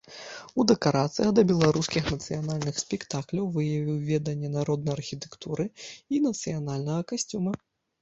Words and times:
У 0.61 0.63
дэкарацыях 0.69 1.29
да 1.39 1.43
беларускіх 1.51 2.03
нацыянальных 2.15 2.81
спектакляў 2.85 3.53
выявіў 3.59 4.03
веданне 4.11 4.49
народнай 4.57 4.93
архітэктуры 5.01 5.71
і 6.13 6.27
нацыянальнага 6.29 7.01
касцюма. 7.15 7.59